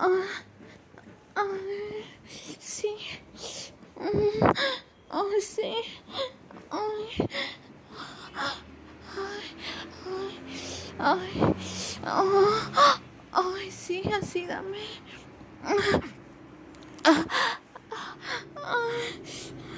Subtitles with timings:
[0.00, 0.22] Ah,
[1.34, 1.42] ah,
[2.60, 2.94] sí.
[3.98, 4.54] Ah,
[5.10, 5.74] ah sí.
[6.70, 6.78] Ah,
[8.36, 8.62] ah,
[9.18, 9.42] ay.
[10.06, 10.38] Ay.
[11.00, 11.56] Ay.
[12.04, 13.00] Ay.
[13.32, 14.78] Ay, sí, así dame.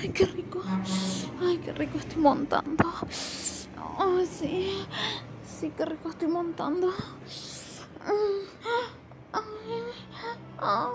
[0.00, 0.62] Ay, qué rico.
[1.42, 2.84] Ay, qué rico estoy montando.
[3.98, 4.86] Ay, sí.
[5.44, 6.88] Sí, qué rico estoy montando.
[10.58, 10.92] Ay,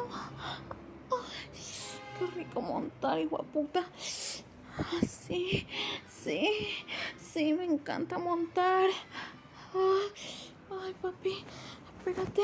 [2.17, 3.85] qué rico montar, igual puta.
[5.07, 5.67] Sí,
[6.09, 6.49] sí,
[7.20, 8.89] sí, me encanta montar.
[9.73, 11.45] Ay, papi,
[11.97, 12.43] espérate.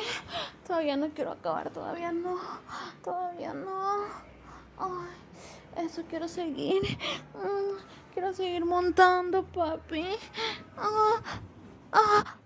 [0.66, 2.38] Todavía no quiero acabar, todavía no.
[3.04, 4.06] Todavía no.
[4.78, 6.82] Ay, eso quiero seguir.
[7.34, 7.78] Mm,
[8.14, 10.06] quiero seguir montando, papi.
[10.78, 11.22] Ah,
[11.94, 12.38] ah,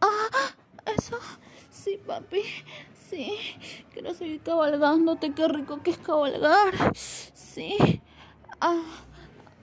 [0.00, 0.54] ah,
[0.86, 1.18] eso.
[1.70, 2.42] Sí, papi.
[3.08, 3.38] Sí.
[3.92, 5.34] Quiero seguir cabalgándote.
[5.34, 6.72] Qué rico que es cabalgar.
[6.96, 7.76] Sí.
[8.60, 8.82] Ah,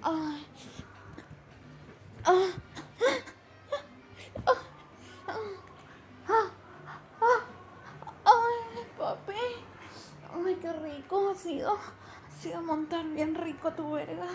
[0.03, 0.37] ah,
[2.23, 2.49] ah.
[8.25, 9.33] Ay, papi.
[10.33, 11.73] Ay, qué rico ha sido.
[11.73, 14.27] Ha sido montar bien rico tu verga.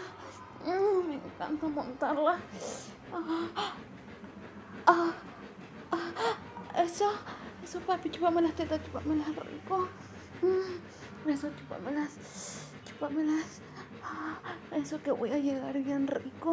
[0.67, 2.39] Mm, me encanta montarla.
[3.13, 3.49] Ah,
[4.87, 5.13] ah,
[5.93, 7.13] ah, eso,
[7.71, 9.89] eso, papi, chupame las tetas, chupamelas rico.
[10.43, 13.61] Mm, eso, chupamelas, chupamelas.
[14.03, 14.41] Ah,
[14.75, 16.53] eso que voy a llegar bien rico.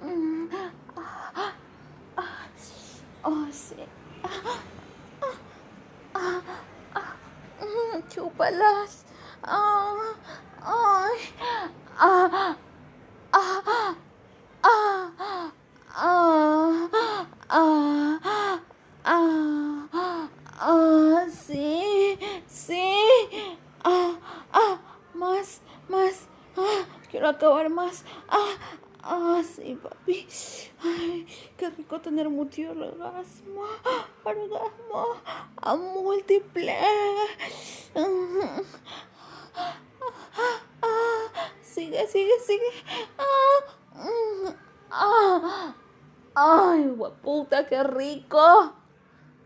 [0.00, 0.48] Mm,
[0.96, 1.52] ah,
[2.16, 2.48] ah,
[3.24, 3.76] oh, sí.
[8.08, 9.04] chúpalas.
[9.42, 10.14] Ah,
[10.62, 11.18] ay,
[11.98, 12.56] ah, ah,
[13.32, 15.42] ah, ah,
[15.90, 16.92] ah,
[20.62, 22.82] ah, ah, sí, sí,
[23.84, 24.14] ah,
[24.52, 24.78] ah,
[25.14, 28.56] más, más, ah, quiero acabar más, ah,
[29.04, 30.28] Ah, sí, papi.
[30.80, 33.64] Ay, qué rico tener mucho orgasmo.
[34.22, 35.16] Orgasmo
[35.56, 36.78] a múltiple.
[41.62, 42.72] Sigue, sigue, sigue.
[46.34, 48.72] Ay, guaputa, qué rico.